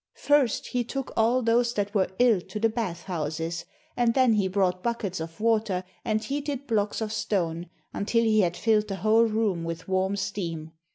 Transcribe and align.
First 0.17 0.65
he 0.65 0.83
took 0.83 1.13
all 1.15 1.43
those 1.43 1.75
that 1.75 1.93
were 1.93 2.07
ill 2.17 2.41
to 2.41 2.59
the 2.59 2.69
bath 2.69 3.03
houses, 3.03 3.65
and 3.95 4.15
then 4.15 4.33
he 4.33 4.47
brought 4.47 4.81
buckets 4.81 5.19
of 5.19 5.39
water 5.39 5.83
and 6.03 6.23
heated 6.23 6.65
blocks 6.65 7.01
of 7.01 7.13
stone 7.13 7.69
until 7.93 8.23
he 8.23 8.39
had 8.39 8.57
filled 8.57 8.87
the 8.87 8.95
whole 9.05 9.25
room 9.25 9.63
with 9.63 9.87
warm 9.87 10.15
steam. 10.15 10.71